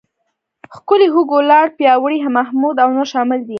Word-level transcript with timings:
ښکلی، 0.75 1.07
هوګو، 1.13 1.37
لاړ، 1.49 1.65
پیاوړی، 1.77 2.19
محمود 2.37 2.75
او 2.83 2.89
نور 2.97 3.07
شامل 3.13 3.39
دي. 3.43 3.49